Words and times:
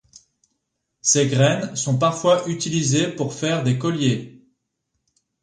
Ses 1.03 1.27
graines 1.27 1.75
sont 1.75 1.99
parfois 1.99 2.49
utilisées 2.49 3.07
pour 3.11 3.35
faire 3.35 3.61
des 3.63 3.77
colliers. 3.77 4.43